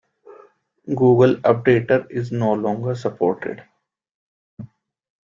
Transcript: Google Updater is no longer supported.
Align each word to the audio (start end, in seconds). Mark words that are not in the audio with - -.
Google 0.95 1.35
Updater 1.43 2.07
is 2.09 2.31
no 2.31 2.53
longer 2.53 2.95
supported. 2.95 3.63